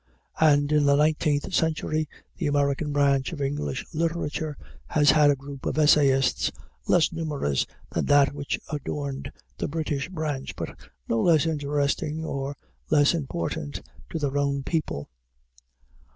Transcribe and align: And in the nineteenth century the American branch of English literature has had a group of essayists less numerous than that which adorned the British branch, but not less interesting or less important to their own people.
And 0.39 0.71
in 0.71 0.87
the 0.87 0.95
nineteenth 0.95 1.53
century 1.53 2.09
the 2.35 2.47
American 2.47 2.91
branch 2.91 3.33
of 3.33 3.39
English 3.39 3.85
literature 3.93 4.57
has 4.87 5.11
had 5.11 5.29
a 5.29 5.35
group 5.35 5.63
of 5.67 5.77
essayists 5.77 6.51
less 6.87 7.13
numerous 7.13 7.67
than 7.91 8.05
that 8.07 8.33
which 8.33 8.59
adorned 8.71 9.31
the 9.59 9.67
British 9.67 10.09
branch, 10.09 10.55
but 10.55 10.75
not 11.07 11.17
less 11.19 11.45
interesting 11.45 12.25
or 12.25 12.57
less 12.89 13.13
important 13.13 13.83
to 14.09 14.17
their 14.17 14.39
own 14.39 14.63
people. 14.63 15.07